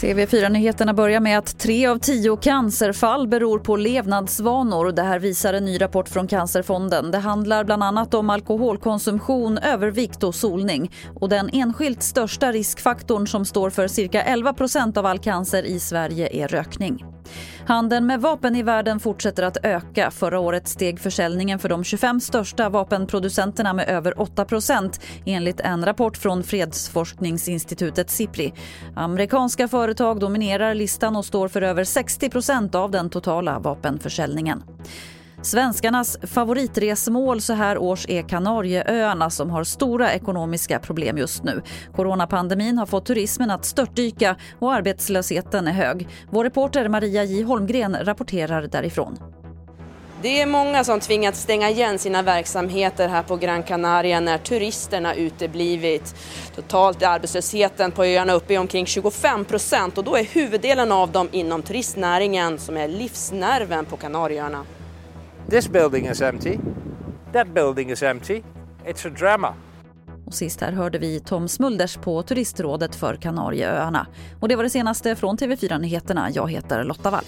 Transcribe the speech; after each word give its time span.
TV4-nyheterna 0.00 0.94
börjar 0.94 1.20
med 1.20 1.38
att 1.38 1.58
tre 1.58 1.86
av 1.86 1.98
tio 1.98 2.36
cancerfall 2.36 3.28
beror 3.28 3.58
på 3.58 3.76
levnadsvanor. 3.76 4.92
Det 4.92 5.02
här 5.02 5.18
visar 5.18 5.54
en 5.54 5.64
ny 5.64 5.80
rapport 5.80 6.08
från 6.08 6.28
Cancerfonden. 6.28 7.10
Det 7.10 7.18
handlar 7.18 7.64
bland 7.64 7.84
annat 7.84 8.14
om 8.14 8.30
alkoholkonsumtion, 8.30 9.58
övervikt 9.58 10.22
och 10.22 10.34
solning. 10.34 10.92
Och 11.14 11.28
den 11.28 11.50
enskilt 11.52 12.02
största 12.02 12.52
riskfaktorn 12.52 13.26
som 13.26 13.44
står 13.44 13.70
för 13.70 13.88
cirka 13.88 14.22
11% 14.22 14.98
av 14.98 15.06
all 15.06 15.18
cancer 15.18 15.62
i 15.62 15.80
Sverige 15.80 16.44
är 16.44 16.48
rökning. 16.48 17.04
Handeln 17.66 18.06
med 18.06 18.20
vapen 18.20 18.56
i 18.56 18.62
världen 18.62 19.00
fortsätter 19.00 19.42
att 19.42 19.56
öka. 19.62 20.10
Förra 20.10 20.38
året 20.38 20.68
steg 20.68 21.00
försäljningen 21.00 21.58
för 21.58 21.68
de 21.68 21.84
25 21.84 22.20
största 22.20 22.68
vapenproducenterna 22.68 23.72
med 23.72 23.88
över 23.88 24.12
8% 24.12 25.00
enligt 25.26 25.60
en 25.60 25.84
rapport 25.84 26.16
från 26.16 26.42
fredsforskningsinstitutet 26.42 28.10
Sipri. 28.10 28.52
Amerikanska 28.96 29.68
företag 29.68 30.20
dominerar 30.20 30.74
listan 30.74 31.16
och 31.16 31.24
står 31.24 31.48
för 31.48 31.62
över 31.62 31.84
60% 31.84 32.76
av 32.76 32.90
den 32.90 33.10
totala 33.10 33.58
vapenförsäljningen. 33.58 34.62
Svenskarnas 35.42 36.18
favoritresmål 36.22 37.40
så 37.40 37.52
här 37.52 37.78
års 37.78 38.06
är 38.08 38.28
Kanarieöarna 38.28 39.30
som 39.30 39.50
har 39.50 39.64
stora 39.64 40.12
ekonomiska 40.12 40.78
problem 40.78 41.18
just 41.18 41.44
nu. 41.44 41.62
Coronapandemin 41.96 42.78
har 42.78 42.86
fått 42.86 43.06
turismen 43.06 43.50
att 43.50 43.64
störtdyka 43.64 44.36
och 44.58 44.72
arbetslösheten 44.72 45.68
är 45.68 45.72
hög. 45.72 46.08
Vår 46.30 46.44
reporter 46.44 46.88
Maria 46.88 47.24
J 47.24 47.42
Holmgren 47.42 47.96
rapporterar 48.04 48.62
därifrån. 48.62 49.18
Det 50.22 50.40
är 50.40 50.46
många 50.46 50.84
som 50.84 51.00
tvingats 51.00 51.40
stänga 51.40 51.70
igen 51.70 51.98
sina 51.98 52.22
verksamheter 52.22 53.08
här 53.08 53.22
på 53.22 53.36
Gran 53.36 53.62
Canaria 53.62 54.20
när 54.20 54.38
turisterna 54.38 55.14
uteblivit. 55.14 56.14
Totalt 56.54 57.02
är 57.02 57.06
arbetslösheten 57.06 57.92
på 57.92 58.04
öarna 58.04 58.32
uppe 58.32 58.54
i 58.54 58.58
omkring 58.58 58.86
25 58.86 59.44
procent 59.44 59.98
och 59.98 60.04
då 60.04 60.16
är 60.16 60.24
huvuddelen 60.24 60.92
av 60.92 61.12
dem 61.12 61.28
inom 61.32 61.62
turistnäringen 61.62 62.58
som 62.58 62.76
är 62.76 62.88
livsnerven 62.88 63.84
på 63.84 63.96
Kanarieöarna. 63.96 64.64
This 65.50 65.68
building 65.68 66.06
is 66.06 66.22
empty. 66.22 66.58
That 67.32 67.54
building 67.54 67.90
is 67.90 68.02
empty. 68.02 68.42
It's 68.86 69.08
a 69.08 69.10
drama. 69.18 69.54
Och 70.26 70.34
sist 70.34 70.60
här 70.60 70.72
hörde 70.72 70.98
vi 70.98 71.20
Tom 71.20 71.48
Smulders 71.48 71.96
på 71.96 72.22
Turistrådet 72.22 72.94
för 72.94 73.16
Kanarieöarna. 73.16 74.06
Och 74.40 74.48
det 74.48 74.56
var 74.56 74.62
det 74.62 74.70
senaste 74.70 75.16
från 75.16 75.36
TV4 75.36 75.78
Nyheterna. 75.78 76.30
Jag 76.30 76.50
heter 76.50 76.84
Lotta 76.84 77.10
Wall. 77.10 77.24